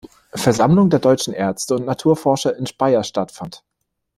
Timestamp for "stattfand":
3.03-3.63